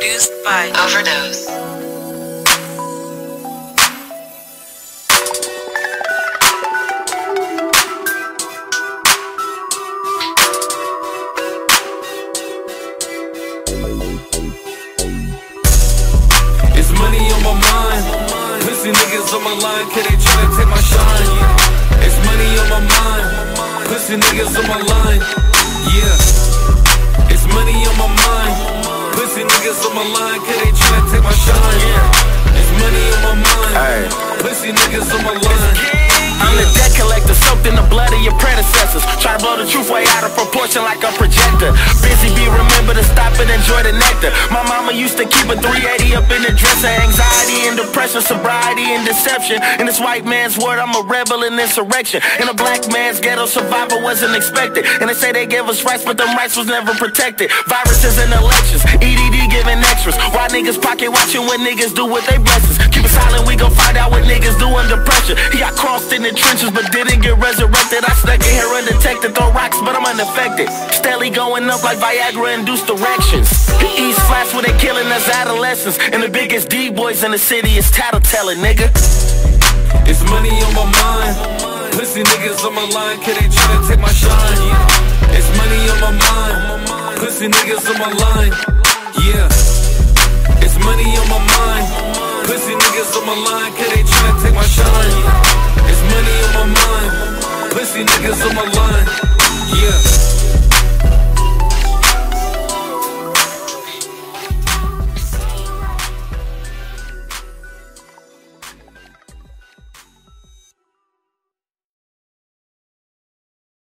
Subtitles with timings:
[0.00, 1.44] Produced by Overdose.
[16.78, 18.04] It's money on my mind.
[18.62, 21.28] Pussy niggas on my line, cause they tryna take my shine.
[22.00, 23.86] It's money on my mind.
[23.88, 25.20] Pussy niggas on my line.
[25.92, 27.28] Yeah.
[27.28, 28.19] It's money on my mind.
[36.40, 39.04] I'm the debt collector, soaked in the blood of your predecessors.
[39.20, 41.72] Try to blow the truth way out of proportion like a projector.
[42.00, 44.32] Busy be remember to stop and enjoy the nectar.
[44.48, 46.88] My mama used to keep a 380 up in the dresser.
[46.88, 49.60] Anxiety and depression, sobriety and deception.
[49.78, 52.24] In this white man's world, I'm a rebel in insurrection.
[52.40, 54.86] In a black man's ghetto, survival wasn't expected.
[55.00, 57.52] And they say they gave us rights, but them rights was never protected.
[57.68, 60.16] Viruses and elections, EDD giving extras.
[60.32, 62.78] Why niggas pocket watching when niggas do what they blessings?
[62.88, 65.36] Keep it silent, we gon' find out what niggas do under pressure.
[66.10, 68.04] Crossed in the trenches, but didn't get resurrected.
[68.04, 70.68] I stuck in here undetected, throw rocks, but I'm unaffected.
[70.92, 73.48] Steadily going up like Viagra induced directions.
[73.78, 75.98] The East flats where they killing us adolescents.
[76.12, 78.90] And the biggest D-boys in the city is tattletale, nigga.
[80.06, 81.36] It's money on my mind.
[81.94, 84.60] Pussy niggas on my line, cause they tryna take my shine.
[84.66, 85.36] Yeah.
[85.36, 87.18] It's money on my mind.
[87.18, 88.52] Pussy niggas on my line.
[89.26, 89.46] Yeah.
[90.64, 91.86] It's money on my mind.
[92.46, 95.24] Pussy niggas on my line, cause they tryna take my shine.
[95.24, 95.29] Yeah.